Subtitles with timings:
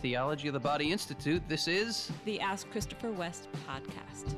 [0.00, 1.42] Theology of the Body Institute.
[1.48, 4.36] This is the Ask Christopher West podcast.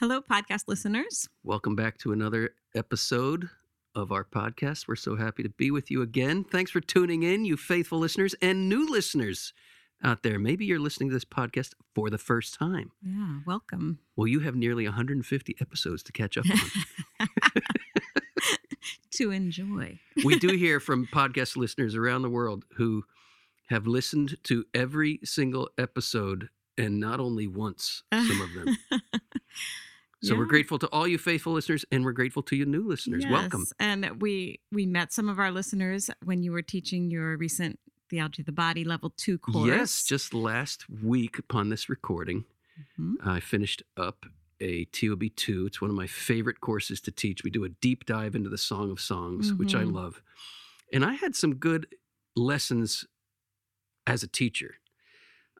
[0.00, 1.28] Hello, podcast listeners.
[1.44, 3.48] Welcome back to another episode
[3.94, 4.88] of our podcast.
[4.88, 6.42] We're so happy to be with you again.
[6.42, 9.52] Thanks for tuning in, you faithful listeners and new listeners
[10.02, 10.38] out there.
[10.38, 12.92] Maybe you're listening to this podcast for the first time.
[13.02, 13.98] Yeah, welcome.
[14.16, 17.28] Well, you have nearly 150 episodes to catch up on.
[19.12, 19.98] to enjoy.
[20.24, 23.04] we do hear from podcast listeners around the world who
[23.68, 28.76] have listened to every single episode and not only once, some of them.
[30.24, 30.38] So yeah.
[30.38, 33.24] we're grateful to all you faithful listeners and we're grateful to you new listeners.
[33.24, 33.32] Yes.
[33.32, 33.66] Welcome.
[33.80, 37.80] And we we met some of our listeners when you were teaching your recent
[38.12, 39.66] Theology of the Body Level 2 course.
[39.66, 42.44] Yes, just last week upon this recording,
[42.78, 43.14] mm-hmm.
[43.26, 44.26] I finished up
[44.60, 45.64] a TOB 2.
[45.66, 47.42] It's one of my favorite courses to teach.
[47.42, 49.56] We do a deep dive into the Song of Songs, mm-hmm.
[49.56, 49.96] which I mm-hmm.
[49.96, 50.20] love.
[50.92, 51.86] And I had some good
[52.36, 53.06] lessons
[54.06, 54.74] as a teacher.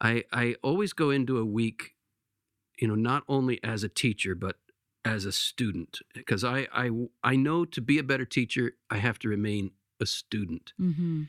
[0.03, 1.94] I, I always go into a week,
[2.78, 4.56] you know, not only as a teacher, but
[5.06, 6.91] as a student, because I, I,
[7.25, 10.75] I know to be a better teacher, I have to remain a student.
[10.78, 11.22] Mm-hmm.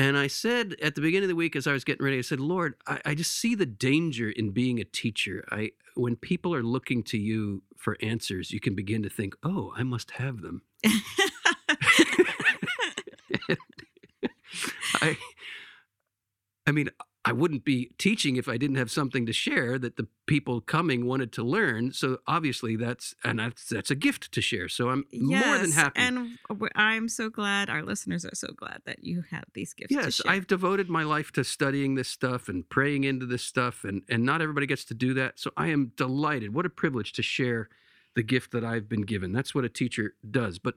[0.00, 2.22] And I said at the beginning of the week, as I was getting ready, I
[2.22, 5.44] said, Lord, I, I, just see the danger in being a teacher.
[5.50, 9.74] I when people are looking to you for answers, you can begin to think, oh,
[9.76, 10.62] I must have them.
[15.02, 15.18] I
[16.66, 16.88] I mean,
[17.22, 21.04] I wouldn't be teaching if I didn't have something to share that the people coming
[21.04, 21.92] wanted to learn.
[21.92, 24.68] So obviously that's and that's that's a gift to share.
[24.70, 26.00] So I'm yes, more than happy.
[26.00, 26.38] And
[26.74, 29.92] I'm so glad our listeners are so glad that you have these gifts.
[29.92, 34.02] Yes, I've devoted my life to studying this stuff and praying into this stuff, and
[34.08, 35.38] and not everybody gets to do that.
[35.38, 36.54] So I am delighted.
[36.54, 37.68] What a privilege to share
[38.14, 39.32] the gift that I've been given.
[39.32, 40.58] That's what a teacher does.
[40.58, 40.76] But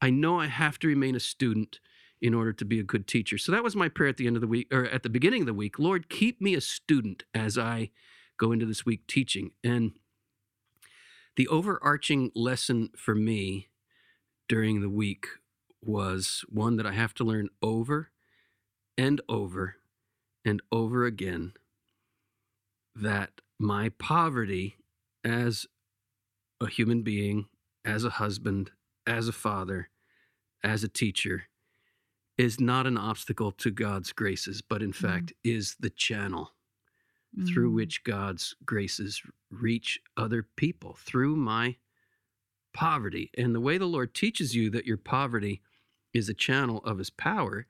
[0.00, 1.80] I know I have to remain a student
[2.20, 3.38] in order to be a good teacher.
[3.38, 5.42] So that was my prayer at the end of the week, or at the beginning
[5.42, 5.78] of the week.
[5.78, 7.90] Lord, keep me a student as I
[8.38, 9.50] go into this week teaching.
[9.62, 9.92] And
[11.36, 13.68] the overarching lesson for me
[14.48, 15.26] during the week
[15.82, 18.10] was one that I have to learn over
[18.96, 19.76] and over
[20.44, 21.52] and over again
[22.94, 24.76] that my poverty
[25.22, 25.66] as
[26.60, 27.46] a human being,
[27.84, 28.70] as a husband,
[29.06, 29.90] as a father,
[30.64, 31.44] as a teacher,
[32.38, 34.96] is not an obstacle to God's graces, but in mm.
[34.96, 36.52] fact is the channel
[37.36, 37.48] mm.
[37.48, 41.76] through which God's graces reach other people through my
[42.74, 43.30] poverty.
[43.36, 45.62] And the way the Lord teaches you that your poverty
[46.12, 47.66] is a channel of his power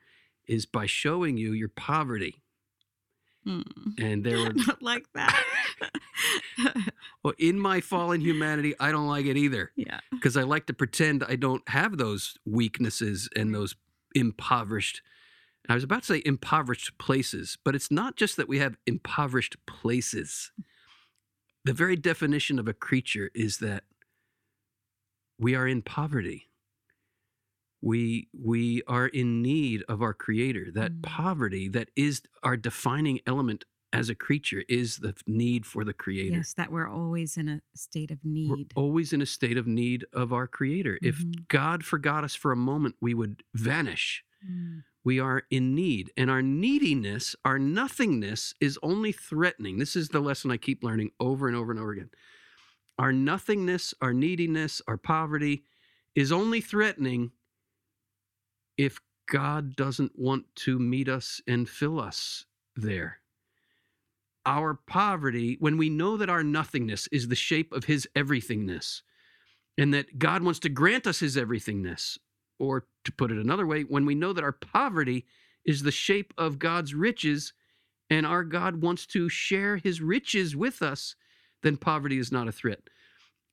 [0.46, 2.42] is by showing you your poverty.
[3.46, 3.64] Mm.
[3.98, 5.44] And there were not like that.
[7.22, 9.70] well, in my fallen humanity, I don't like it either.
[9.76, 10.00] Yeah.
[10.10, 13.76] Because I like to pretend I don't have those weaknesses and those
[14.16, 15.02] impoverished.
[15.68, 19.56] I was about to say impoverished places, but it's not just that we have impoverished
[19.66, 20.52] places.
[21.64, 23.84] The very definition of a creature is that
[25.38, 26.48] we are in poverty.
[27.82, 30.68] We we are in need of our creator.
[30.72, 31.02] That mm.
[31.02, 33.64] poverty that is our defining element
[33.96, 36.36] as a creature is the need for the creator.
[36.36, 38.74] Yes, that we're always in a state of need.
[38.76, 40.98] We're always in a state of need of our creator.
[41.02, 41.08] Mm-hmm.
[41.08, 44.22] If God forgot us for a moment, we would vanish.
[44.46, 44.82] Mm.
[45.02, 49.78] We are in need, and our neediness, our nothingness is only threatening.
[49.78, 52.10] This is the lesson I keep learning over and over and over again.
[52.98, 55.62] Our nothingness, our neediness, our poverty
[56.14, 57.30] is only threatening
[58.76, 63.20] if God doesn't want to meet us and fill us there
[64.46, 69.02] our poverty, when we know that our nothingness is the shape of his everythingness,
[69.78, 72.18] and that God wants to grant us his everythingness,
[72.58, 75.26] or to put it another way, when we know that our poverty
[75.66, 77.52] is the shape of God's riches,
[78.10, 81.16] and our God wants to share his riches with us,
[81.62, 82.80] then poverty is not a threat.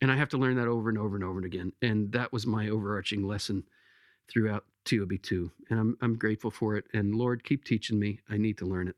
[0.01, 1.73] And I have to learn that over and over and over and again.
[1.81, 3.63] And that was my overarching lesson
[4.29, 5.51] throughout TOB2.
[5.69, 6.85] And I'm, I'm grateful for it.
[6.93, 8.19] And Lord, keep teaching me.
[8.29, 8.95] I need to learn it.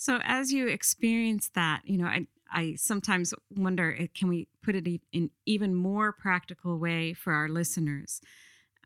[0.00, 4.74] So as you experience that, you know, I I sometimes wonder, eh, can we put
[4.74, 8.22] it in even more practical way for our listeners?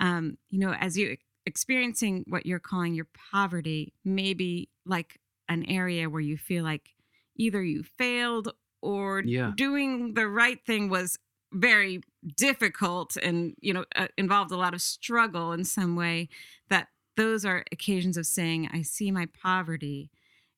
[0.01, 1.17] Um, you know, as you
[1.47, 6.91] experiencing what you're calling your poverty, maybe like an area where you feel like
[7.37, 8.53] either you failed
[8.83, 9.53] or yeah.
[9.55, 11.17] doing the right thing was
[11.53, 12.03] very
[12.37, 16.29] difficult and you know uh, involved a lot of struggle in some way
[16.71, 20.11] that those are occasions of saying i see my poverty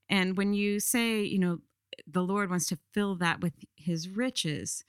[0.09, 1.59] and when you say, you know,
[2.07, 4.85] the Lord wants to fill that with his riches.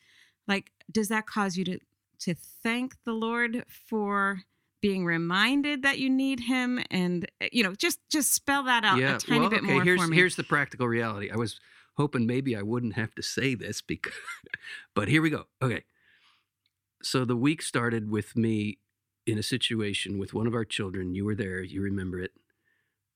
[0.48, 1.80] Like, does that cause you to
[2.20, 4.42] to thank the Lord for
[4.82, 8.98] being reminded that you need him and uh, you know just just spell that out
[9.00, 9.16] yeah.
[9.16, 9.74] a tiny well, bit okay.
[9.74, 11.30] more here's for me here's the practical reality.
[11.32, 11.60] I was
[11.98, 14.14] hoping maybe I wouldn't have to say this because,
[14.96, 15.46] but here we go.
[15.62, 15.84] Okay.
[17.02, 18.80] So the week started with me
[19.26, 21.16] in a situation with one of our children.
[21.16, 21.62] You were there.
[21.62, 22.32] You remember it.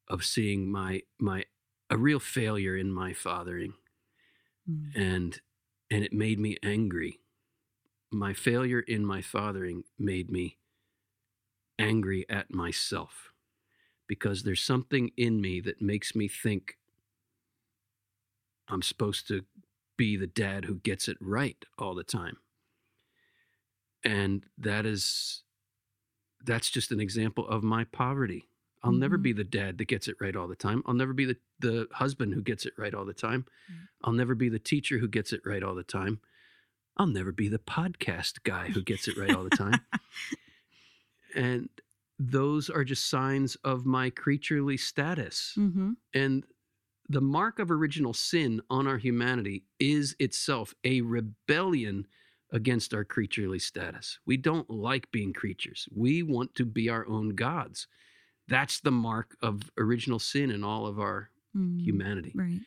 [0.07, 1.45] Of seeing my my
[1.91, 3.75] a real failure in my fathering,
[4.67, 4.95] Mm.
[4.95, 5.41] and
[5.89, 7.19] and it made me angry.
[8.11, 10.59] My failure in my fathering made me
[11.79, 13.33] angry at myself
[14.07, 16.77] because there's something in me that makes me think
[18.67, 19.45] I'm supposed to
[19.97, 22.39] be the dad who gets it right all the time.
[24.03, 25.43] And that is
[26.43, 28.49] that's just an example of my poverty.
[28.83, 29.19] I'll never Mhm.
[29.19, 30.81] be the dad that gets it right all the time.
[30.85, 33.45] I'll never be the, the husband who gets it right all the time.
[33.71, 33.87] Mm.
[34.03, 36.19] I'll never be the teacher who gets it right all the time.
[36.97, 39.79] I'll never be the podcast guy who gets it right all the time.
[41.35, 41.69] and
[42.19, 45.53] those are just signs of my creaturely status.
[45.57, 45.95] Mhm.
[46.13, 46.43] And
[47.09, 52.07] the mark of original sin on our humanity is itself a rebellion
[52.51, 54.19] against our creaturely status.
[54.25, 55.87] We don't like being creatures.
[55.93, 57.87] We want to be our own gods.
[58.47, 62.05] That's the mark of original sin in all of our Mm.
[62.31, 62.33] humanity.
[62.33, 62.61] right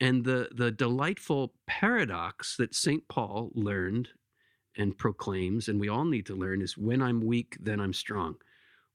[0.00, 3.06] And the the delightful paradox that St.
[3.08, 4.10] Paul learned
[4.76, 8.36] and proclaims, and we all need to learn, is when I'm weak, then I'm strong.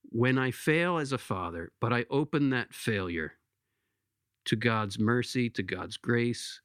[0.04, 3.34] When I fail as a father, but I open that failure
[4.46, 6.62] to God's mercy, to God's grace,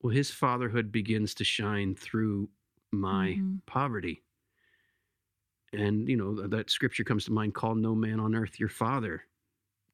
[0.00, 2.50] well, his fatherhood begins to shine through
[2.92, 3.60] my Mhm.
[3.66, 4.24] poverty.
[5.72, 9.24] And, you know, that scripture comes to mind call no man on earth your father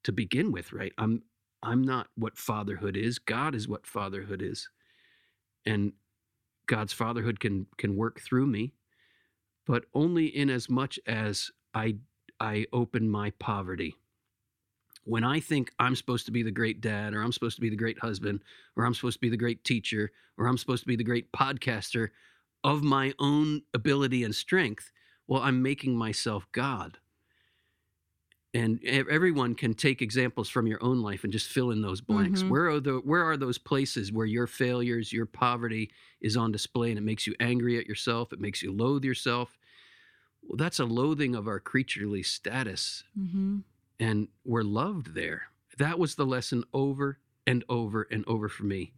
[0.07, 0.93] to begin with, right?
[0.99, 1.23] I'm
[1.65, 3.19] I'm not what fatherhood is.
[3.19, 4.69] God is what fatherhood is.
[5.67, 5.93] And
[6.67, 8.73] God's fatherhood can can work through me,
[9.67, 11.97] but only in as much as I
[12.39, 13.97] I open my poverty.
[15.03, 17.71] When I think I'm supposed to be the great dad, or I'm supposed to be
[17.71, 18.43] the great husband,
[18.77, 21.33] or I'm supposed to be the great teacher, or I'm supposed to be the great
[21.33, 22.11] podcaster
[22.63, 24.93] of my own ability and strength,
[25.27, 26.99] well, I'm making myself God
[28.57, 32.43] and everyone can take examples from your own life and just fill in those blanks.
[32.43, 32.49] Mhm.
[32.51, 36.89] where are the where are those places where your failures your poverty is on display
[36.91, 39.59] and it makes you angry at yourself it makes you loathe yourself?
[40.43, 43.65] Well that's a loathing of our creaturely status Mhm.
[43.99, 45.41] and we're loved there.
[45.79, 48.93] That was the lesson over and over and over for me.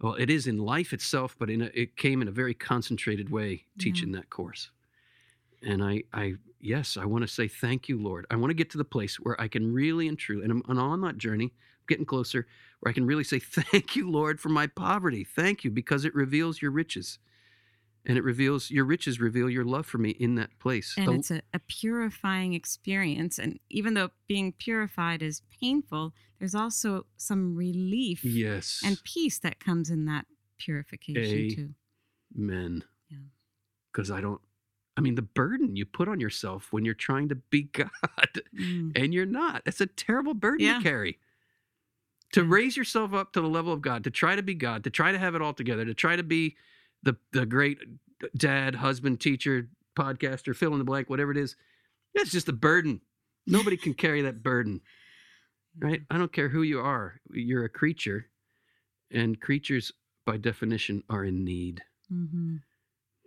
[0.00, 3.28] Well it is in life itself but in a, it came in a very concentrated
[3.30, 4.70] way teaching that course
[5.62, 8.70] and i i yes i want to say thank you lord i want to get
[8.70, 11.52] to the place where i can really and truly and i'm, and on that journey
[11.88, 12.46] getting closer
[12.80, 16.14] where i can really say thank you lord for my poverty thank you because it
[16.14, 17.18] reveals your riches
[18.06, 21.14] and it reveals your riches reveal your love for me in that place and The-
[21.14, 27.54] it's a, a purifying experience and even though being purified is painful there's also some
[27.54, 30.26] relief yes and peace that comes in that
[30.58, 31.74] purification A- too
[32.34, 32.84] men.
[33.10, 33.18] Yeah.
[33.92, 34.40] Because I don't,
[34.96, 37.88] I mean, the burden you put on yourself when you're trying to be God
[38.54, 38.92] Mm.
[38.96, 39.62] and you're not.
[39.64, 40.78] That's a terrible burden Yeah.
[40.78, 41.18] to carry.
[42.32, 44.90] To raise yourself up to the level of God, to try to be God, to
[44.90, 46.56] try to have it all together, to try to be
[47.02, 47.78] the, the great
[48.36, 51.56] dad, husband, teacher, podcaster, fill in the blank, whatever it is.
[52.14, 53.00] That's just a burden.
[53.46, 54.80] Nobody can carry that burden,
[55.78, 56.02] right?
[56.10, 57.20] I don't care who you are.
[57.32, 58.28] You're a creature,
[59.10, 59.90] and creatures,
[60.26, 62.56] by definition, are in need hmm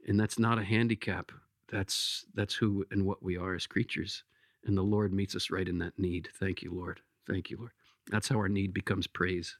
[0.05, 1.31] and that's not a handicap
[1.73, 4.23] that's that's who and what we are as creatures
[4.65, 6.29] and the lord meets us right in that need.
[6.39, 7.01] Thank you lord.
[7.27, 7.71] Thank you lord.
[8.09, 9.57] That's how our need becomes praise.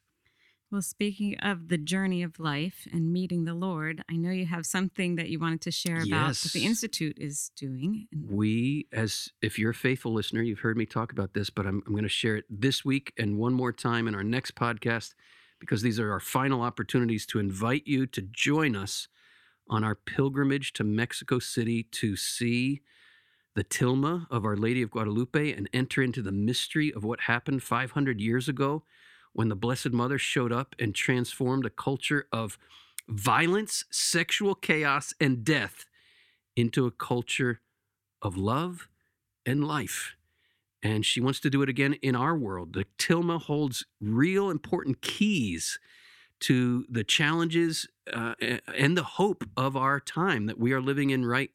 [0.72, 4.66] Well speaking of the journey of life and meeting the lord i know you have
[4.66, 9.60] something that you wanted to share about that the institute is doing we as if
[9.60, 12.10] you're a faithful listener you've heard me talk about this but i'm, I'm going to
[12.10, 15.14] share it this week and one more time in our next podcast
[15.60, 19.08] because these are our final opportunities to invite you to join us
[19.70, 22.82] on our pilgrimage to mexico city to see
[23.56, 27.62] the tilma of our lady of guadalupe and enter into the mystery of what happened
[27.64, 28.84] 500 years ago
[29.34, 32.58] when the blessed mother showed up and transformed a culture of
[33.10, 35.86] violence sexual chaos and death
[36.56, 37.62] into a culture
[38.22, 38.88] of love
[39.46, 40.16] and life.
[40.82, 42.74] And she wants to do it again in our world.
[42.74, 45.80] The Tilma holds real important keys
[46.44, 48.34] to the challenges uh,
[48.76, 51.52] and the hope of our time that we are living in right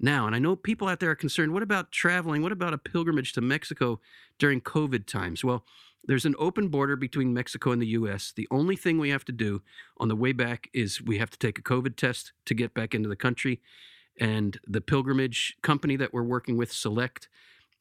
[0.00, 0.26] now.
[0.26, 2.42] And I know people out there are concerned what about traveling?
[2.42, 4.00] What about a pilgrimage to Mexico
[4.38, 5.44] during COVID times?
[5.44, 5.64] Well,
[6.04, 8.32] There's an open border between Mexico and the US.
[8.34, 9.62] The only thing we have to do
[9.98, 12.94] on the way back is we have to take a COVID test to get back
[12.94, 13.60] into the country.
[14.20, 17.28] And the pilgrimage company that we're working with, Select,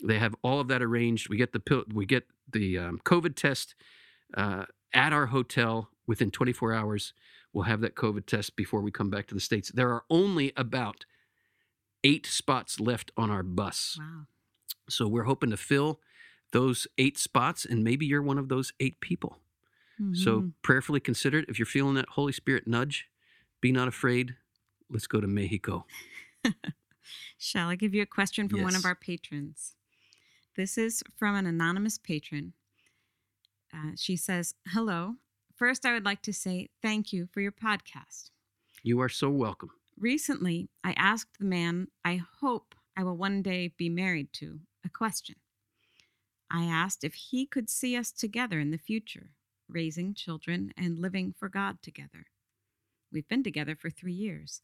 [0.03, 1.29] they have all of that arranged.
[1.29, 3.75] We get the we get the um, COVID test
[4.35, 7.13] uh, at our hotel within 24 hours.
[7.53, 9.71] We'll have that COVID test before we come back to the states.
[9.71, 11.05] There are only about
[12.03, 13.97] eight spots left on our bus.
[13.99, 14.25] Wow.
[14.89, 15.99] So we're hoping to fill
[16.51, 19.37] those eight spots, and maybe you're one of those eight people.
[20.13, 20.53] So Mhm.
[20.63, 21.45] prayerfully consider it.
[21.47, 23.07] If you're feeling that Holy Spirit nudge,
[23.61, 24.35] be not afraid.
[24.89, 25.85] Let's go to Mexico.
[27.37, 29.75] Shall I give you a question from one of our patrons?
[30.55, 32.53] This is from an anonymous patron.
[33.71, 35.17] Uh, she says, Hello.
[35.61, 38.31] First, I would like to say thank you for your podcast.
[38.81, 39.69] You are so welcome.
[39.95, 44.89] Recently, I asked the man I hope I will one day be married to a
[44.89, 45.35] question.
[46.49, 49.33] I asked if he could see us together in the future,
[49.69, 52.25] raising children and living for God together.
[53.13, 54.61] We've been together for three years.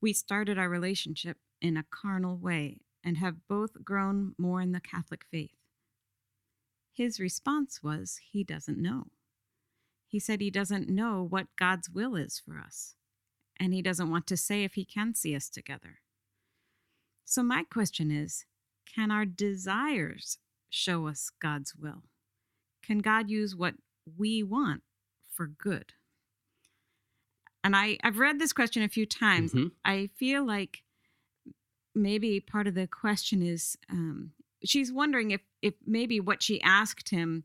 [0.00, 4.80] We started our relationship in a carnal way and have both grown more in the
[4.80, 5.58] Catholic faith.
[6.90, 9.08] His response was he doesn't know.
[10.12, 12.96] He said he doesn't know what God's will is for us
[13.58, 16.00] and he doesn't want to say if he can see us together.
[17.24, 18.44] So, my question is
[18.94, 20.36] can our desires
[20.68, 22.02] show us God's will?
[22.84, 23.72] Can God use what
[24.18, 24.82] we want
[25.30, 25.94] for good?
[27.64, 29.54] And I, I've read this question a few times.
[29.54, 29.70] Mhm.
[29.82, 30.82] I feel like
[31.94, 37.08] maybe part of the question is um, she's wondering if, if maybe what she asked
[37.08, 37.44] him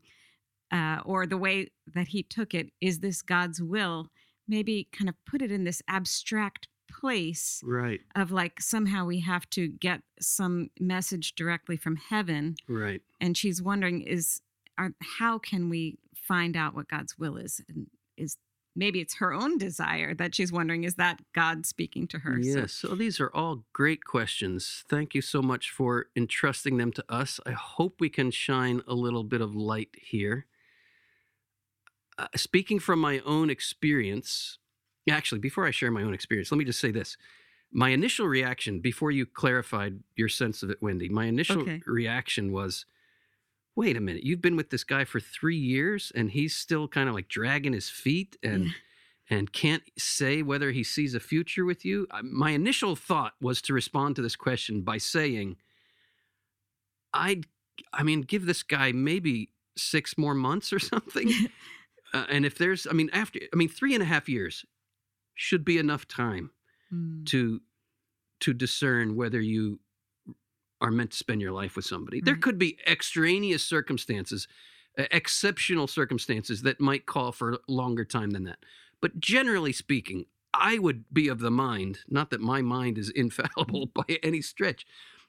[0.70, 4.08] uh, or the way that he took it is this God's will
[4.46, 9.48] maybe kind of put it in this abstract place Right, of like somehow we have
[9.50, 13.02] to get some message directly from heaven right.
[13.20, 14.40] and she's wondering is
[14.78, 18.38] are, how can we find out what god's will is and is
[18.74, 22.58] maybe it's her own desire that she's wondering is that god speaking to her So-
[22.60, 22.72] Yes.
[22.72, 24.82] So these are all great questions.
[24.88, 27.38] Thank you so much for entrusting them to us.
[27.44, 30.46] I hope we can shine a little bit of light here.
[32.18, 34.58] Uh, speaking from my own experience,
[35.08, 37.16] actually, before I share my own experience, let me just say this.
[37.70, 41.80] My initial reaction, before you clarified your sense of it, Wendy, my initial Okay.
[41.86, 42.86] reaction was,
[43.76, 47.08] wait a minute, you've been with this guy for three years and he's still kind
[47.08, 48.72] of like dragging his feet and Yeah.
[49.30, 52.08] and can't say whether he sees a future with you.
[52.22, 55.58] My initial thought was to respond to this question by saying,
[57.12, 57.44] I'd,
[57.92, 61.30] I mean, give this guy maybe six more months or something.
[62.14, 64.64] uh, and if there's, I mean, after, I mean, three and a half years
[65.34, 66.50] should be enough time
[66.92, 67.26] Mm.
[67.26, 67.60] to
[68.40, 69.78] to discern whether you
[70.80, 72.20] are meant to spend your life with somebody.
[72.20, 74.48] There could be extraneous circumstances,
[74.96, 78.64] uh, exceptional circumstances that might call for longer time than that.
[79.02, 83.86] But generally speaking, I would be of the mind, not that my mind is infallible
[83.86, 84.86] by any stretch,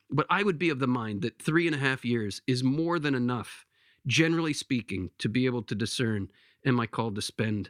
[0.10, 3.00] but I would be of the mind that three and a half years is more
[3.00, 3.66] than enough,
[4.08, 6.32] generally speaking, to be able to discern
[6.66, 7.70] am I called to spend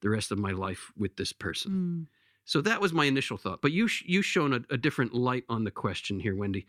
[0.00, 1.72] the rest of my life with this person?
[1.72, 2.06] Mm.
[2.44, 3.62] So that was my initial thought.
[3.62, 6.66] But you you shown a, a different light on the question here, Wendy.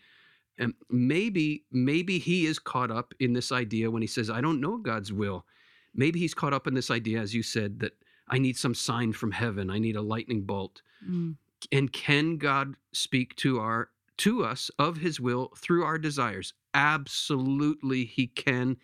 [0.58, 4.62] And maybe maybe he is caught up in this idea when he says, "I don't
[4.62, 5.46] know God's will."
[5.94, 7.94] Maybe he's caught up in this idea, as you said, that
[8.28, 9.70] I need some sign from heaven.
[9.70, 10.82] I need a lightning bolt.
[11.08, 11.36] Mm.
[11.72, 16.54] And can God speak to our to us of His will through our desires?
[16.74, 18.78] Absolutely, He can,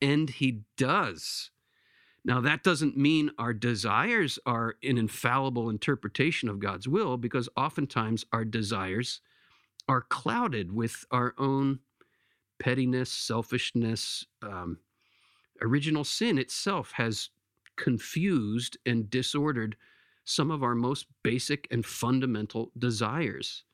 [0.00, 1.50] and He does.
[2.24, 8.24] Now, that doesn't mean our desires are an infallible interpretation of God's will, because oftentimes
[8.32, 9.20] our desires
[9.88, 11.80] are clouded with our own
[12.60, 14.24] pettiness, selfishness.
[14.40, 14.78] Um,
[15.60, 17.30] original sin itself has
[17.76, 19.76] confused and disordered
[20.24, 23.64] some of our most basic and fundamental desires.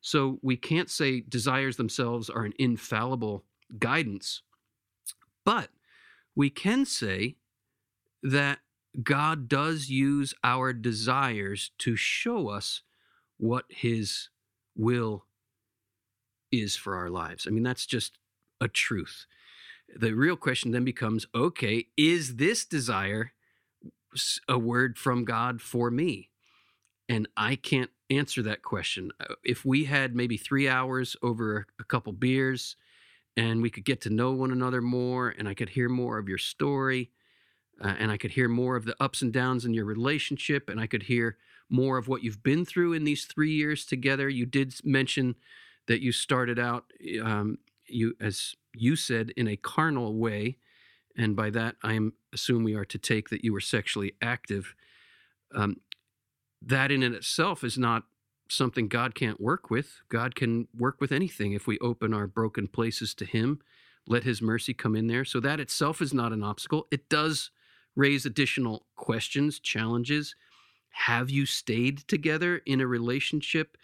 [0.00, 3.44] So we can't say desires themselves are an infallible
[3.80, 4.42] guidance,
[5.44, 5.70] but
[6.36, 7.34] we can say
[8.22, 8.58] that
[9.02, 12.82] God does use our desires to show us
[13.36, 14.30] what His
[14.76, 15.24] will
[16.50, 17.46] is for our lives.
[17.46, 18.18] I mean, that's just
[18.60, 19.26] a truth.
[19.94, 23.32] The real question then becomes okay, is this desire
[24.48, 26.30] a word from God for me?
[27.08, 29.12] And I can't answer that question.
[29.20, 32.76] Uh, If we had maybe three hours over a couple beers
[33.36, 36.28] and we could get to know one another more and I could hear more of
[36.28, 37.10] your story,
[37.82, 40.80] uh, and I could hear more of the ups and downs in your relationship, and
[40.80, 41.36] I could hear
[41.70, 44.28] more of what you've been through in these three years together.
[44.28, 45.36] You did mention
[45.86, 46.84] that you started out,
[47.22, 50.58] um, you as you said, in a carnal way,
[51.16, 51.98] and by that I
[52.32, 54.74] assume we are to take that you were sexually active.
[55.54, 55.80] Um,
[56.60, 58.04] that in and itself is not
[58.50, 60.00] something God can't work with.
[60.08, 63.60] God can work with anything if we open our broken places to Him,
[64.06, 65.24] let His mercy come in there.
[65.24, 66.86] So that itself is not an obstacle.
[66.90, 67.50] It does
[67.98, 70.36] raise additional questions, challenges.
[70.90, 73.76] Have you stayed together in a relationship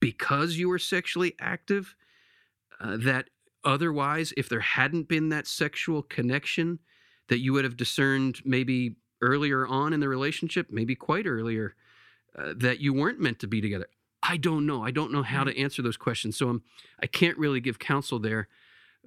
[0.00, 1.94] because you were sexually active?
[2.80, 3.28] Uh, that
[3.62, 6.78] otherwise, if there hadn't been that sexual connection,
[7.28, 11.74] that you would have discerned maybe earlier on in the relationship, maybe quite earlier,
[12.36, 13.86] uh, that you weren't meant to be together.
[14.22, 14.82] I don't know.
[14.82, 16.38] I don't know how to answer those questions.
[16.38, 16.62] So I'm,
[17.02, 18.48] I can't really give counsel there.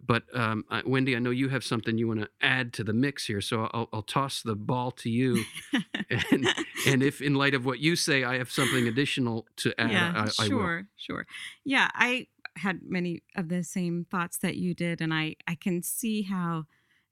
[0.05, 2.93] But um, I, Wendy, I know you have something you want to add to the
[2.93, 3.41] mix here.
[3.41, 5.45] So I'll, I'll toss the ball to you.
[6.31, 6.47] and,
[6.88, 10.13] and if, in light of what you say, I have something additional to add, yeah,
[10.15, 10.83] I, I sure, will.
[10.97, 11.27] sure.
[11.63, 15.81] Yeah, I had many of the same thoughts that you did, and I I can
[15.81, 16.65] see how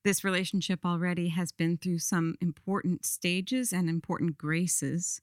[0.03, 5.21] this relationship already has been through some important stages and important graces.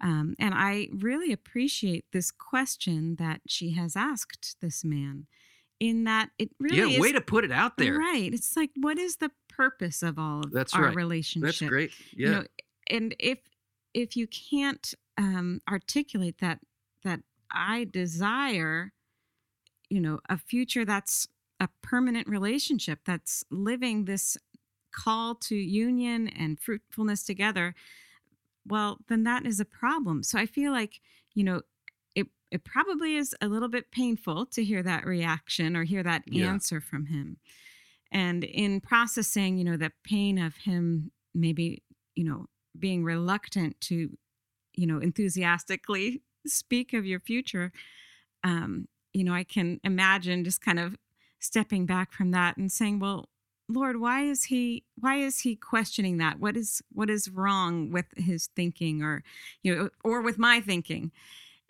[0.00, 5.26] Um, and I really appreciate this question that she has asked this man,
[5.78, 7.98] in that it really yeah, way to put it out there.
[7.98, 8.32] right.
[8.32, 10.94] It's like, what is the purpose of all of That's our right.
[10.94, 11.58] relationship?
[11.58, 11.92] That's great.
[12.16, 12.26] Yeah.
[12.26, 12.44] you know
[12.88, 13.38] and if
[13.94, 16.60] if you can't um articulate that
[17.04, 18.92] that i desire
[19.88, 21.26] you know a future that's
[21.60, 24.36] a permanent relationship that's living this
[24.92, 27.74] call to union and fruitfulness together
[28.66, 31.00] well then that is a problem so i feel like
[31.34, 31.60] you know
[32.16, 36.24] it it probably is a little bit painful to hear that reaction or hear that
[36.26, 36.52] Yeah.
[36.52, 37.38] answer from him.
[38.12, 41.82] And in processing you know the pain of him maybe
[42.16, 42.46] you know
[42.78, 44.16] being reluctant to
[44.74, 47.72] you know enthusiastically speak of your future
[48.44, 50.96] um you know i can imagine just kind of
[51.40, 53.28] stepping back from that and saying well
[53.68, 56.38] lord why is he why is he questioning that?
[56.40, 59.22] What is what is wrong with his thinking or
[59.62, 61.12] you know or with my thinking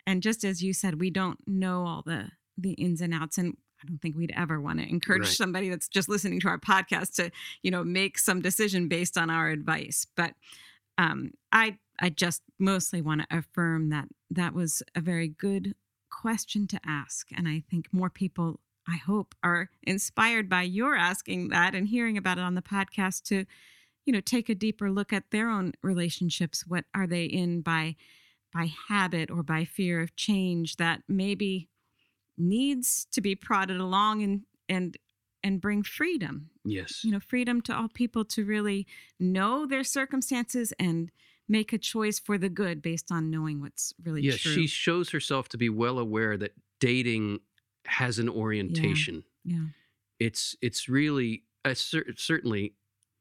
[0.07, 3.55] and just as you said we don't know all the the ins and outs and
[3.83, 5.29] i don't think we'd ever want to encourage Right.
[5.29, 7.29] somebody that's just listening to our podcast to
[7.61, 10.33] you know make some decision based on our advice but
[10.97, 15.75] um i i just mostly want to affirm that that was a very good
[16.09, 21.49] question to ask and i think more people i hope are inspired by your asking
[21.49, 23.45] that and hearing about it on the podcast to
[24.05, 27.93] you know take a deeper look at their own relationships what are they in by
[28.57, 31.69] by habit or by fear of change that maybe
[32.37, 34.97] needs to be prodded along and and
[35.43, 37.03] and bring freedom yes.
[37.03, 38.87] you know freedom to all people to really
[39.19, 41.11] know their circumstances and
[41.47, 45.11] make a choice for the good based on knowing what's really yeah, true she shows
[45.11, 47.39] herself to be well aware that dating
[47.85, 49.23] has an orientation.
[49.45, 49.65] yeah
[50.19, 52.73] It's it's really uh, cer- certainly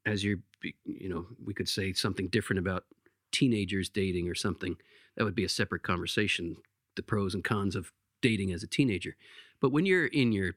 [0.07, 0.39] as you're
[0.85, 2.85] you know we could say something different about
[3.33, 4.77] teenagers dating or something
[5.17, 6.57] that would be a separate conversation
[6.97, 9.17] the pros and cons of dating as a teenager
[9.61, 10.55] but when you're in your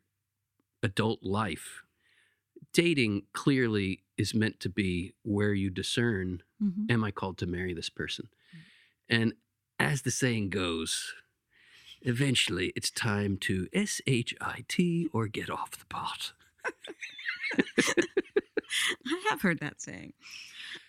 [0.84, 1.84] adult life
[2.74, 6.91] dating clearly is meant to be where you discern Mhm.
[6.91, 8.28] am I called to marry this person?
[9.08, 9.34] And
[9.80, 11.13] as the saying goes,
[12.02, 16.34] eventually it's time to S H I T or get off the pot.
[19.05, 20.13] i have heard that saying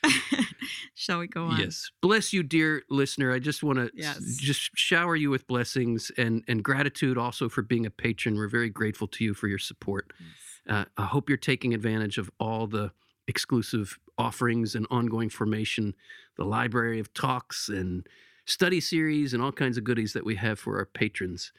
[0.95, 1.91] shall we go on Yes.
[2.03, 3.33] Bless you, dear listener.
[3.33, 4.37] I just want to Yes.
[4.39, 8.37] just shower you with blessings and, and gratitude also for being a patron.
[8.37, 10.13] We're very grateful to you for your support.
[10.19, 10.29] Yes.
[10.69, 12.93] Uh, I hope you're taking advantage of all the
[13.27, 15.95] exclusive offerings and ongoing formation,
[16.37, 18.07] the library of talks and
[18.45, 21.53] study series, and all kinds of goodies that we have for our patrons.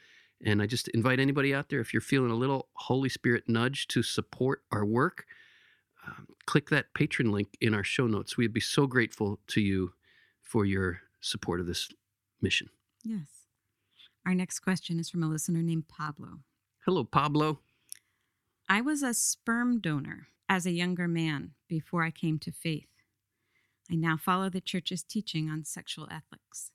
[0.44, 3.86] And I just invite anybody out there, if you're feeling a little Holy Spirit nudge
[3.88, 5.26] to support our work,
[6.06, 8.36] um, click that patron link in our show notes.
[8.36, 9.92] We'd be so grateful to you
[10.42, 11.88] for your support of this
[12.40, 12.68] mission.
[13.04, 13.26] yes
[14.26, 16.40] our next question is from a listener named pablo
[16.84, 17.60] Hello, Pablo.
[18.68, 22.88] I was a sperm donor as a younger man before I came to faith.
[23.88, 26.72] I now follow the church's teaching on sexual ethics.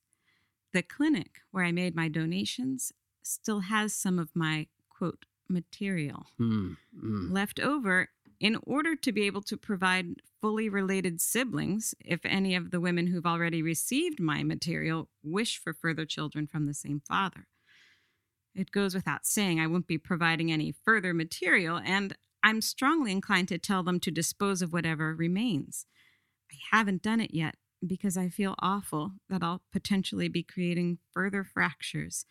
[0.72, 2.94] The clinic where I made my donations
[3.28, 6.74] still has some of my quote material Hmm.
[7.00, 7.32] hmm.
[7.32, 8.10] left over
[8.40, 13.08] in order to be able to provide fully related siblings if any of the women
[13.08, 17.48] who've already received my material wish for further children from the same father.
[18.54, 23.48] It goes without saying I won't be providing any further material, and I'm strongly inclined
[23.50, 25.86] to tell them to dispose of whatever remains.
[26.52, 31.44] I haven't done it yet because I feel awful that I'll potentially be creating further
[31.44, 32.26] fractures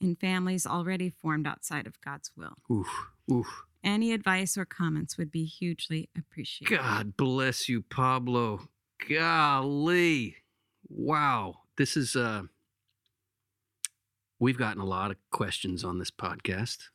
[0.00, 2.54] in families already formed outside of God's will.
[2.70, 2.88] Oof.
[3.30, 3.64] Oof.
[3.84, 6.76] Any advice or comments would be hugely appreciated.
[6.78, 8.68] God bless you, Pablo.
[9.08, 10.36] Golly.
[10.88, 11.60] Wow.
[11.76, 12.42] This is uh
[14.38, 16.88] we've gotten a lot of questions on this podcast.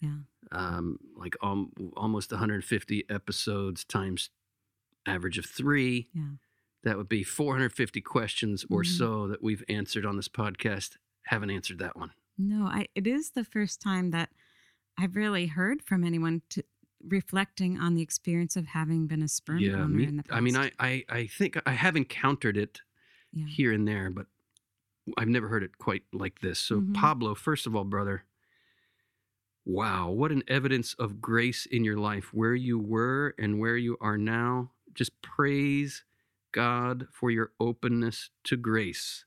[0.00, 0.16] Yeah.
[0.52, 4.30] Um like um, almost 150 episodes times
[5.06, 6.08] average of 3.
[6.14, 6.22] Yeah.
[6.84, 8.98] That would be 450 questions or Mhm.
[8.98, 10.96] so that we've answered on this podcast.
[11.24, 12.12] Haven't answered that one.
[12.38, 14.30] No, I, it is the first time that
[14.96, 16.62] I've really heard from anyone to,
[17.06, 20.36] reflecting on the experience of having been a sperm yeah, donor me, in the past.
[20.36, 22.80] I mean I, I I think I have encountered it
[23.32, 23.46] yeah.
[23.46, 24.26] here and there, but
[25.16, 26.58] I've never heard it quite like this.
[26.58, 26.94] So, Mhm.
[26.94, 28.24] Pablo, first of all, brother,
[29.64, 33.96] wow, what an evidence of grace in your life, where you were and where you
[34.00, 34.72] are now.
[34.94, 36.04] Just praise
[36.52, 39.24] God for your openness to grace.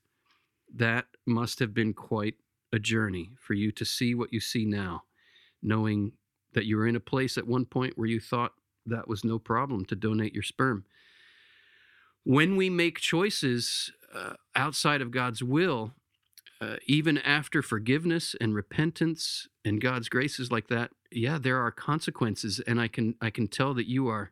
[0.74, 2.36] That must have been quite
[2.72, 5.02] a journey for you to see what you see now,
[5.62, 6.12] knowing
[6.54, 8.52] that you were in a place at one point where you thought
[8.86, 10.84] that was no problem to donate your sperm.
[12.24, 15.92] When we make choices uh, outside of God's will,
[16.60, 22.60] uh, even after forgiveness and repentance and God's graces like that, yeah, there are consequences,
[22.66, 24.30] and I can I can tell that you are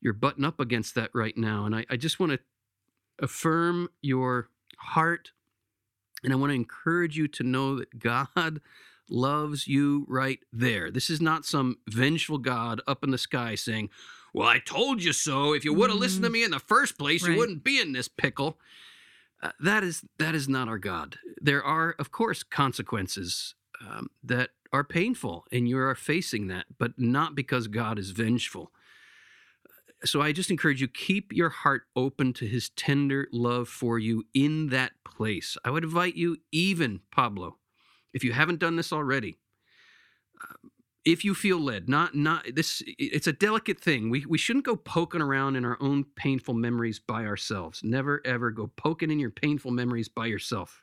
[0.00, 2.38] you're button up against that right now, and I, I just want to
[3.18, 5.30] affirm your heart,
[6.24, 8.60] and I want to encourage you to know that God
[9.10, 10.90] loves you right there.
[10.90, 13.90] This is not some vengeful God up in the sky saying,
[14.32, 15.52] well, I told you so.
[15.52, 16.32] If you would have listened to Mhm.
[16.32, 18.58] me in the first place, you wouldn't be in this pickle.
[19.42, 21.18] Uh, that is that is not our God.
[21.40, 26.98] There are, of course, consequences um, that are painful, and you are facing that, but
[26.98, 28.72] not because God is vengeful.
[30.04, 34.24] So I just encourage you keep your heart open to His tender love for you
[34.34, 35.56] in that place.
[35.64, 37.56] I would invite you, even Pablo,
[38.12, 39.38] if you haven't done this already,
[41.04, 44.76] if you feel led not not this it's a delicate thing we we shouldn't go
[44.76, 49.30] poking around in our own painful memories by ourselves never ever go poking in your
[49.30, 50.82] painful memories by yourself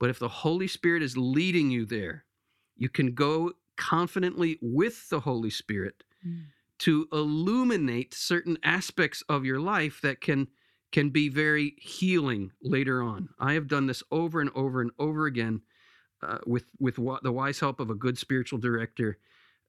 [0.00, 2.24] but if the holy spirit is leading you there
[2.76, 6.46] you can go confidently with the holy spirit Mm.
[6.78, 10.48] To illuminate certain aspects of your life that can
[10.90, 15.26] can be very healing later on i have done this over and over and over
[15.26, 15.60] again
[16.22, 19.18] uh, with with the wise help of a good spiritual director,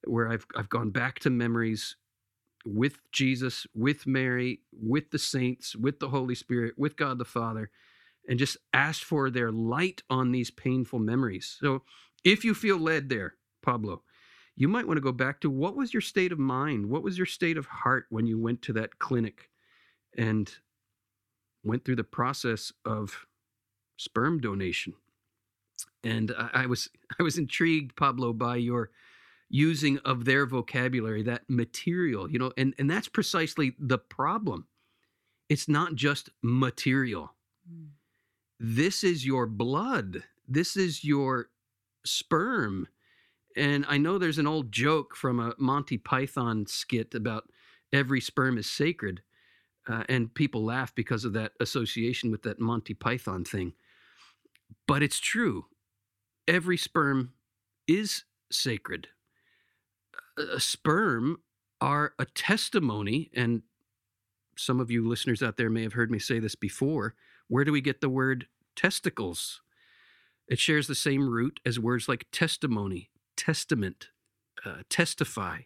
[0.05, 1.95] where I've I've gone back to memories
[2.65, 7.69] with Jesus, with Mary, with the saints, with the Holy Spirit, with God the Father,
[8.27, 11.57] and just asked for their light on these painful memories.
[11.59, 11.83] So,
[12.23, 14.03] if you feel led there, Pablo,
[14.59, 17.17] you might want to go back to what was your state of mind, what was
[17.17, 19.49] your state of heart when you went to that clinic,
[20.15, 20.53] and
[21.63, 23.25] went through the process of
[23.97, 24.93] sperm donation
[26.03, 28.91] and I, I was I was intrigued, Pablo, by your
[29.49, 34.67] using of their vocabulary, that material, you know, and and that's precisely the problem.
[35.49, 37.33] It's not just material.
[37.71, 37.87] Mm.
[38.59, 40.23] This is your blood.
[40.47, 41.49] This is your
[42.05, 42.87] sperm.
[43.57, 47.49] And I know there's an old joke from a Monty Python skit about
[47.91, 49.21] every sperm is sacred.
[49.87, 53.73] Uh, and people laugh because of that association with that Monty Python thing.
[54.87, 55.65] But it's true
[56.47, 57.33] every sperm
[57.87, 59.07] is sacred.
[60.37, 61.37] A sperm
[61.79, 63.61] are a testimony, and
[64.57, 67.15] some of you listeners out there may have heard me say this before.
[67.47, 69.61] Where do we get the word testicles?
[70.47, 74.09] It shares the same root as words like testimony, testament,
[74.65, 75.61] uh, testify.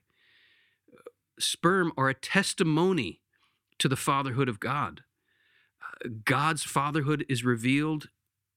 [1.39, 3.19] Sperm are a testimony
[3.79, 5.01] to the fatherhood of God.
[6.23, 8.09] God's fatherhood is revealed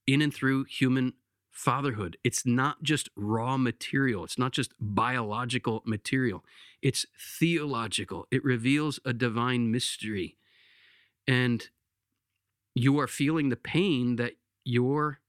[0.07, 1.15] in and through human
[1.51, 2.19] fatherhood.
[2.23, 6.45] It's not just raw material, it's not just biological material,
[6.83, 8.27] it's theological.
[8.31, 10.37] It reveals a divine mystery.
[11.27, 11.67] And
[12.75, 15.21] you are feeling the pain that your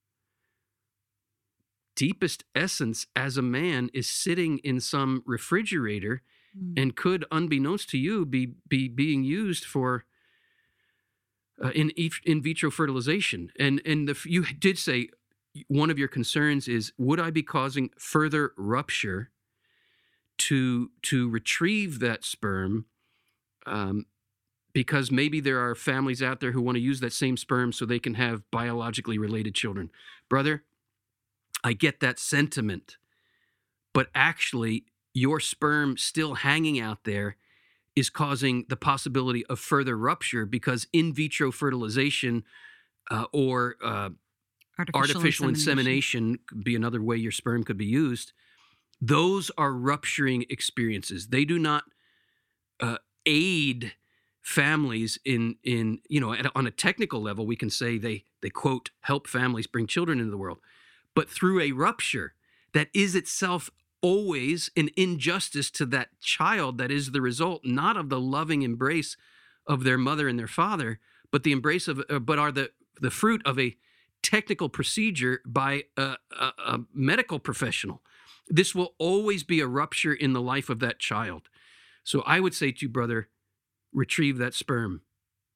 [1.98, 6.22] deepest essence as a man is sitting in some refrigerator
[6.58, 6.82] Mm.
[6.82, 10.06] and could, unbeknownst to you, be, be being used for
[11.64, 11.92] uh, in
[12.24, 13.52] in vitro fertilization.
[13.60, 15.10] And and the, you did say
[15.68, 19.30] one of your concerns is would I be causing further rupture
[20.38, 22.86] to to retrieve that sperm?
[23.66, 24.06] Um,
[24.74, 27.86] because maybe there are families out there who want to use that same sperm so
[27.86, 29.90] they can have biologically related children.
[30.30, 30.64] Brother,
[31.68, 32.98] I get that sentiment,
[33.94, 37.36] but actually, your sperm still hanging out there
[37.96, 42.44] is causing the possibility of further rupture because in vitro fertilization
[43.10, 44.10] uh, or uh,
[44.80, 46.38] Artificial, artificial insemination.
[46.48, 48.32] could be another way your sperm could be used
[49.02, 51.28] those are rupturing experiences.
[51.28, 51.84] They do not
[52.80, 53.94] uh, aid
[54.42, 57.46] families in in you know at, on a technical level.
[57.46, 60.60] We can say they they quote help families bring children into the world,
[61.18, 62.36] but through a rupture
[62.74, 63.72] that is itself
[64.04, 69.18] always an injustice to that child that is the result not of the loving embrace
[69.66, 71.00] of their mother and their father
[71.32, 72.70] but the embrace of uh, but are the
[73.02, 73.76] the fruit of a
[74.22, 78.02] technical procedure by a, a, a medical professional.
[78.48, 81.50] This will always be a rupture in the life of that child.
[82.04, 83.30] So i would say to you brother
[83.92, 85.02] retrieve that sperm.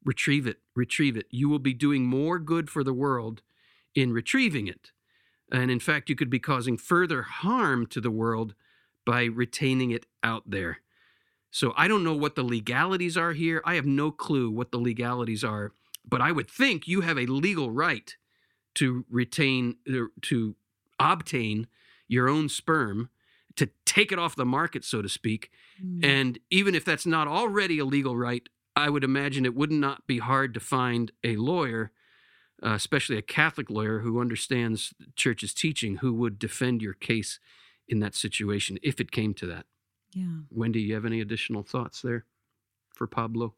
[0.04, 0.58] Retrieve it.
[0.76, 1.28] Retrieve it.
[1.30, 3.44] You will be doing more good for the world
[3.94, 4.92] in retrieving it
[5.52, 8.54] and in fact, you could be causing further harm to the world
[9.06, 10.80] by retaining it out there.
[11.50, 13.62] So I don't know what the legalities are here.
[13.66, 15.74] I have no clue what the legalities are,
[16.08, 18.16] but I would think you have a legal right
[18.76, 20.56] to retain, uh, to
[21.00, 21.68] obtain
[22.08, 23.10] your own sperm,
[23.58, 25.52] to take it off the market, so to speak.
[25.84, 26.06] Mm.
[26.06, 30.08] And even if that's not already a legal right, I would imagine it would not
[30.08, 31.92] be hard to find a lawyer
[32.64, 37.40] uh, especially a Catholic lawyer who understands church's teaching, who would defend your case
[37.88, 39.66] in that situation if it came to that.
[40.14, 40.42] Yeah.
[40.50, 42.26] Wendy, you have any additional thoughts there
[42.94, 43.56] for Pablo?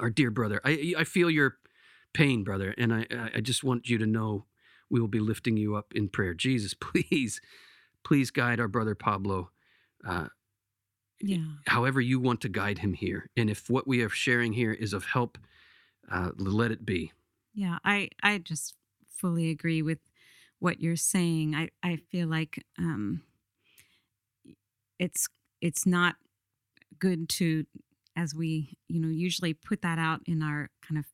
[0.00, 1.56] Our dear brother, I I feel your
[2.14, 4.46] pain, brother, and I I just want you to know
[4.88, 6.34] we will be lifting you up in prayer.
[6.34, 7.40] Jesus, please,
[8.04, 9.50] please guide our brother Pablo.
[10.06, 10.26] Uh,
[11.20, 11.44] yeah.
[11.66, 14.92] However you want to guide him here, and if what we are sharing here is
[14.92, 15.38] of help,
[16.10, 17.12] uh, let it be.
[17.54, 18.74] Yeah, I I just
[19.08, 19.98] fully agree with
[20.58, 21.54] what you're saying.
[21.54, 23.22] I I feel like um
[24.98, 25.28] it's
[25.60, 26.16] it's not
[26.98, 27.64] good to
[28.16, 31.06] as we, you know, usually put that out in our kind of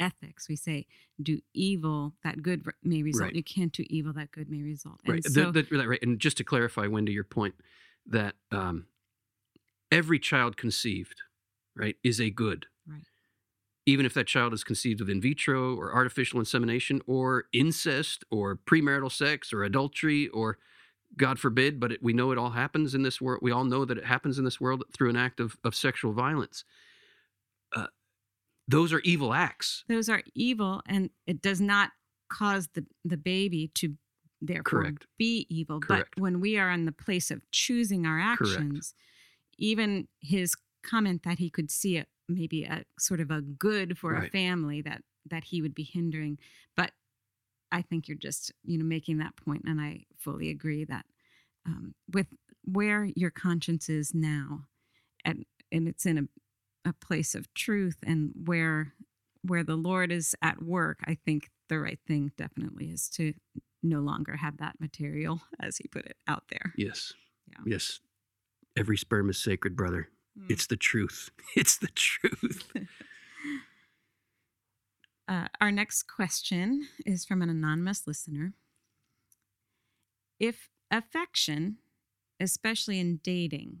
[0.00, 0.48] ethics.
[0.48, 0.86] We say,
[1.22, 3.26] do evil that good may result.
[3.26, 3.36] Right.
[3.36, 5.00] You can't do evil that good may result.
[5.04, 5.24] And right.
[5.24, 6.02] So, the, the, right.
[6.02, 7.54] And just to clarify, Wendy, your point
[8.06, 8.86] that um,
[9.90, 11.22] every child conceived,
[11.76, 12.66] right, is a good.
[13.86, 18.56] Even if that child is conceived of in vitro or artificial insemination or incest or
[18.56, 20.58] premarital sex or adultery or
[21.16, 23.40] God forbid, but it, we know it all happens in this world.
[23.42, 26.12] We all know that it happens in this world through an act of, of sexual
[26.12, 26.64] violence.
[27.74, 27.86] Uh,
[28.66, 29.84] those are evil acts.
[29.88, 31.90] Those are evil, and it does not
[32.28, 33.94] cause the, the baby to
[34.40, 35.06] therefore Correct.
[35.18, 35.80] be evil.
[35.80, 36.14] Correct.
[36.16, 39.58] But when we are in the place of choosing our actions, Correct.
[39.58, 44.12] even his comment that he could see it maybe a sort of a good for
[44.12, 44.28] right.
[44.28, 46.38] a family that that he would be hindering
[46.76, 46.92] but
[47.72, 51.04] i think you're just you know making that point and i fully agree that
[51.66, 52.26] um, with
[52.64, 54.64] where your conscience is now
[55.24, 58.94] and and it's in a, a place of truth and where
[59.42, 63.32] where the lord is at work i think the right thing definitely is to
[63.82, 67.12] no longer have that material as he put it out there yes
[67.50, 67.58] yeah.
[67.66, 68.00] yes
[68.76, 70.50] every sperm is sacred brother Mm.
[70.50, 71.30] It's the truth.
[71.56, 72.68] It's the truth.
[75.28, 78.54] uh, our next question is from an anonymous listener.
[80.40, 81.78] If affection,
[82.40, 83.78] especially in dating,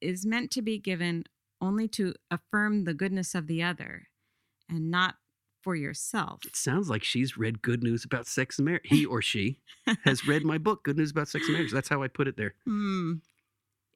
[0.00, 1.24] is meant to be given
[1.60, 4.08] only to affirm the goodness of the other
[4.68, 5.16] and not
[5.62, 6.40] for yourself.
[6.44, 8.82] It sounds like she's read Good News About Sex and Marriage.
[8.88, 9.58] He or she
[10.04, 11.72] has read my book, Good News About Sex and Marriage.
[11.72, 12.54] That's how I put it there.
[12.64, 13.14] Hmm.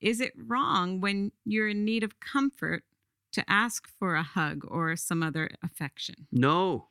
[0.00, 2.84] Is it wrong when you're in need of comfort
[3.32, 6.26] to ask for a hug or some other affection?
[6.32, 6.88] No.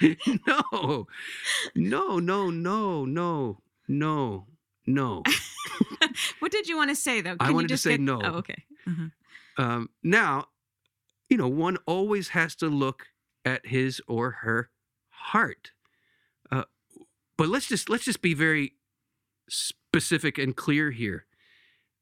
[0.46, 1.06] no.
[1.74, 4.46] No, no, no, no, no,
[4.86, 5.22] no.
[6.38, 7.36] what did you want to say though?
[7.36, 8.00] Can I wanted to say get...
[8.00, 8.20] no.
[8.22, 8.64] Oh, okay.
[8.86, 9.08] Uh-huh.
[9.58, 10.46] Um, now,
[11.28, 13.06] you know, one always has to look
[13.44, 14.70] at his or her
[15.08, 15.72] heart.
[16.50, 16.64] Uh,
[17.36, 18.74] but let's just let's just be very
[19.96, 21.24] specific and clear here.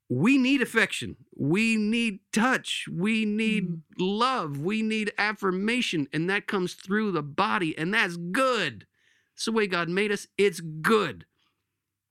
[0.09, 1.17] We need affection.
[1.37, 2.87] We need touch.
[2.91, 3.81] We need mm.
[3.99, 4.59] love.
[4.59, 6.09] We need affirmation.
[6.13, 7.77] And that comes through the body.
[7.79, 8.87] And that's good.
[9.35, 10.27] It's the way God made us.
[10.37, 11.25] It's good.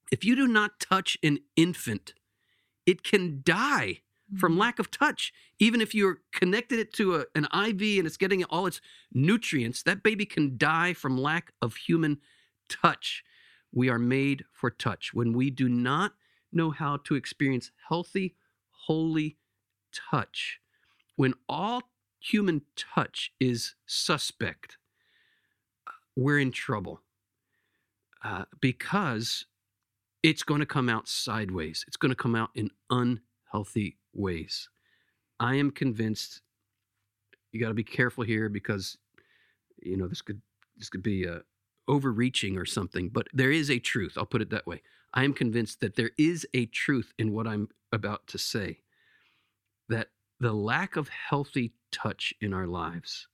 [0.09, 2.13] If you do not touch an infant,
[2.85, 3.99] it can die
[4.33, 4.39] mm.
[4.39, 5.33] from lack of touch.
[5.59, 8.79] Even if you're connected it to a, an IV and it's getting all its
[9.11, 12.19] nutrients, that baby can die from lack of human
[12.69, 13.23] touch.
[13.73, 15.13] We are made for touch.
[15.13, 16.13] When we do not
[16.51, 18.35] know how to experience healthy,
[18.85, 19.37] holy
[20.11, 20.59] touch,
[21.15, 21.81] when all
[22.19, 24.77] human touch is suspect,
[26.15, 27.01] we're in trouble
[28.23, 29.45] uh, because
[30.21, 31.83] it's going to come out sideways.
[31.87, 34.69] It's going to come out in unhealthy ways.
[35.39, 36.41] I am convinced.
[37.51, 38.97] You got to be careful here because,
[39.81, 40.41] you know, this could
[40.77, 41.41] this could be a
[41.87, 44.13] overreaching or something, but there is a truth.
[44.17, 44.81] I'll put it that way.
[45.13, 48.79] I am convinced that there is a truth in what I'm about to say.
[49.89, 53.27] That the lack of healthy touch in our lives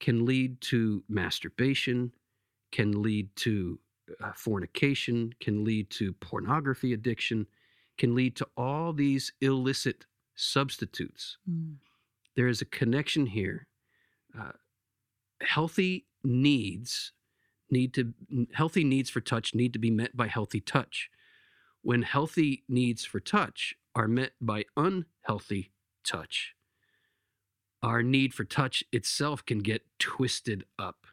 [0.00, 2.12] can lead to masturbation,
[2.72, 3.78] can lead to
[4.22, 7.46] uh, fornication, can lead to pornography addiction,
[7.98, 11.38] can lead to all these illicit substitutes.
[11.50, 11.76] Mm.
[12.34, 13.66] There is a connection here.
[14.38, 14.52] Uh,
[15.42, 17.12] healthy needs
[17.70, 18.14] need to
[18.54, 21.10] healthy needs for touch need to be met by healthy touch.
[21.82, 26.54] When healthy needs for touch are met by unhealthy touch,
[27.82, 31.06] our need for touch itself can get twisted up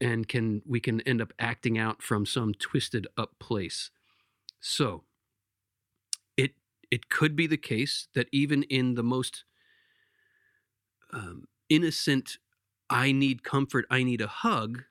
[0.00, 3.90] and can we can end up acting out from some twisted up place.
[4.60, 5.04] So,
[6.36, 6.52] it
[6.90, 9.44] it could be the case that even in the most
[11.12, 12.38] um, innocent
[12.92, 14.84] I need comfort, I need a hug,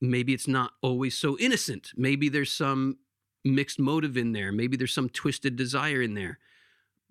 [0.00, 1.92] maybe it's not always so innocent.
[1.96, 2.98] Maybe there's some
[3.44, 4.52] mixed motive in there.
[4.52, 6.38] Maybe there's some twisted desire in there.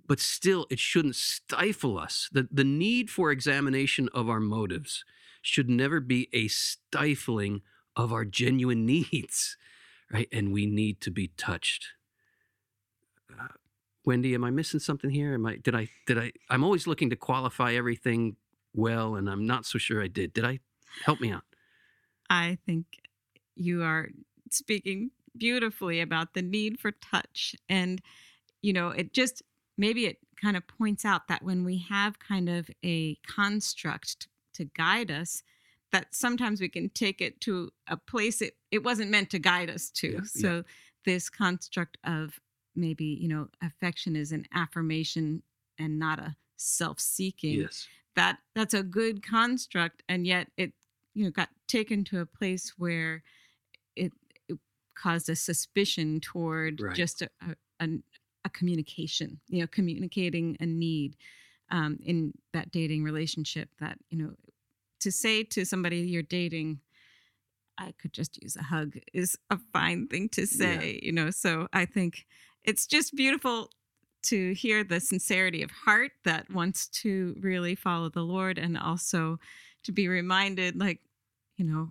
[0.07, 2.29] But still, it shouldn't stifle us.
[2.31, 5.03] The, the need for examination of our motives
[5.41, 7.61] should never be a stifling
[7.95, 9.57] of our genuine needs,
[10.11, 10.27] right?
[10.31, 11.87] And we need to be touched.
[13.31, 13.47] Uh,
[14.05, 15.33] Wendy, am I missing something here?
[15.33, 18.35] Am I did I did I I'm always looking to qualify everything
[18.75, 20.33] well and I'm not so sure I did.
[20.33, 20.59] Did I
[21.03, 21.43] help me out?
[22.29, 22.85] I think
[23.55, 24.09] you are
[24.51, 27.55] speaking beautifully about the need for touch.
[27.69, 28.01] And,
[28.61, 29.43] you know, it just
[29.77, 34.27] maybe it kind of points out that when we have kind of a construct to,
[34.53, 35.43] to guide us,
[35.91, 39.69] that sometimes we can take it to a place it, it wasn't meant to guide
[39.69, 40.13] us to.
[40.13, 40.63] Yeah, so,
[41.05, 42.39] this construct of
[42.75, 45.43] maybe, you know, affection is an affirmation
[45.77, 47.87] and not a self seeking Yes.
[48.15, 50.73] That that's a good construct and yet it
[51.13, 53.23] you know got taken to a place where
[53.95, 54.11] it,
[54.47, 54.57] it
[54.97, 56.95] caused a suspicion toward Right.
[56.95, 57.87] just a, a, a,
[58.45, 61.15] a communication you know communicating a need
[61.71, 64.33] um, in that dating relationship that you know
[64.99, 66.79] to say to somebody you're dating
[67.77, 71.67] i could just use a hug is a fine thing to say you know so
[71.73, 72.25] i think
[72.63, 73.69] it's just beautiful
[74.25, 79.39] to hear the sincerity of heart that wants to really follow the Lord and also
[79.83, 80.99] to be reminded, like,
[81.57, 81.89] you know,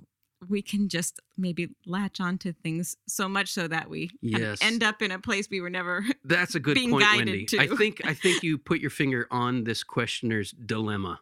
[0.48, 4.58] we can just maybe latch onto things so much so that we kind of Yes.
[4.62, 6.04] end up in a place we were never.
[6.24, 7.46] That's a good being point, guided Wendy.
[7.46, 7.58] to.
[7.60, 11.20] I think I think you put your finger on this questioner's dilemma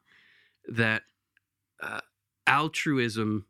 [0.69, 1.03] that
[1.83, 2.01] uh,
[2.47, 3.47] altruism.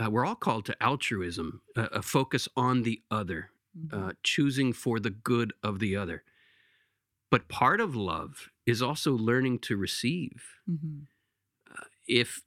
[0.00, 3.50] Uh, we're all called to altruism, uh, a focus on the other,
[3.92, 6.22] uh, choosing for the good of the other.
[7.30, 10.44] But part of love is also learning to receive.
[10.68, 11.06] Mhm.
[12.06, 12.42] If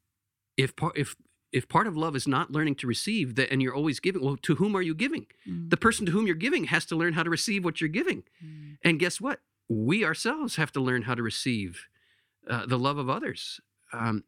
[0.58, 1.16] if part if
[1.52, 4.38] if part of love is not learning to receive, that and you're always giving, well,
[4.38, 5.28] to whom are you giving?
[5.46, 7.90] Mm, The person to whom you're giving has to learn how to receive what you're
[7.90, 8.24] giving.
[8.44, 9.42] mm, And guess what?
[9.68, 11.88] We ourselves have to learn how to receive
[12.48, 13.60] uh, the love of others.
[13.94, 14.24] Um,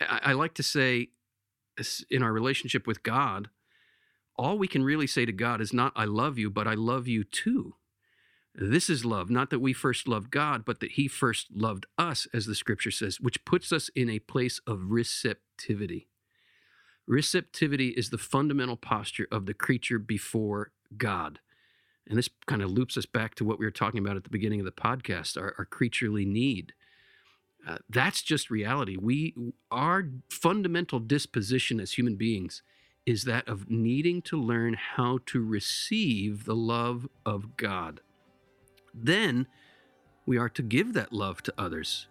[0.00, 1.10] I, I like to say,
[2.10, 3.50] in our relationship with God,
[4.36, 7.06] all we can really say to God is not, I love you, but I love
[7.08, 7.74] you too.
[8.60, 12.26] This is love, not that we first loved God, but that He first loved us,
[12.34, 16.08] as the scripture says, which puts us in a place of receptivity.
[17.06, 21.38] Receptivity is the fundamental posture of the creature before God.
[22.08, 24.30] And this kind of loops us back to what we were talking about at the
[24.30, 26.72] beginning of the podcast our, our creaturely need.
[27.66, 28.96] Uh, that's just reality.
[28.96, 29.34] We,
[29.70, 32.62] our fundamental disposition as human beings
[33.06, 38.00] is that of needing to learn how to receive the love of God.
[39.02, 39.46] Then
[40.26, 42.06] we are to give that love to others.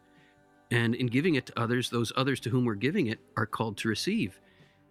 [0.70, 3.78] And in giving it to others, those others to whom we're giving it are called
[3.78, 4.40] to receive.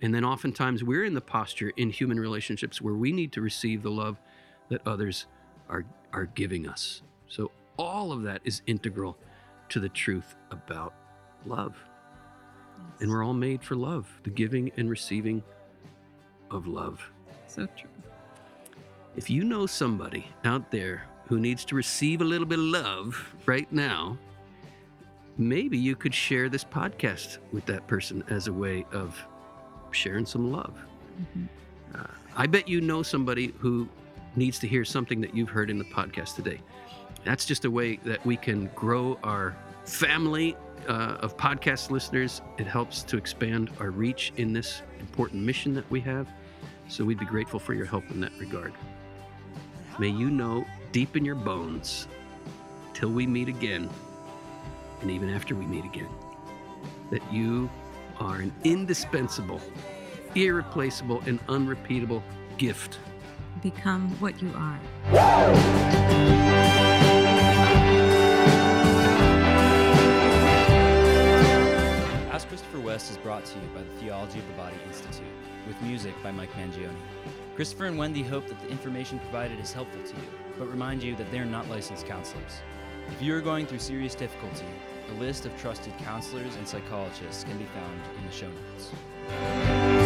[0.01, 3.83] And then oftentimes we're in the posture in human relationships where we need to receive
[3.83, 4.21] the love
[4.69, 5.27] that others
[5.69, 7.03] are, are giving us.
[7.29, 9.19] So all of that is integral
[9.71, 10.95] to the truth about
[11.45, 11.77] love.
[13.01, 15.43] And we're all made for love, the giving and receiving
[16.51, 17.11] of love.
[17.47, 17.91] so true.
[19.17, 23.35] If you know somebody out there who needs to receive a little bit of love
[23.47, 24.17] right now,
[25.39, 29.21] maybe you could share this podcast with that person as a way of
[29.91, 30.79] sharing some love.
[31.37, 31.49] Mhm.
[31.95, 32.07] Uh,
[32.37, 33.89] I bet you know somebody who
[34.37, 36.61] needs to hear something that you've heard in the podcast today.
[37.25, 40.57] That's just a way that we can grow our family
[40.87, 42.43] uh, of podcast listeners.
[42.59, 46.29] It helps to expand our reach in this important mission that we have.
[46.89, 48.73] So we'd be grateful for your help in that regard.
[49.99, 52.09] May you know deep in your bones,
[52.95, 53.91] till we meet again,
[55.01, 56.09] and even after we meet again,
[57.11, 57.71] that you
[58.19, 59.61] are an indispensable,
[60.35, 62.23] irreplaceable, and unrepeatable
[62.57, 62.99] gift.
[63.63, 64.79] Become what you are.
[72.33, 75.27] Ask Christopher West is brought to you by the Theology of the Body Institute,
[75.67, 76.95] with music by Mike Mangione.
[77.57, 80.29] Christopher and Wendy hope that the information provided is helpful to you,
[80.59, 82.61] but remind you that they are not licensed counselors.
[83.11, 84.67] If you are going through serious difficulty,
[85.09, 90.06] a list of trusted counselors and psychologists can be found in the show notes.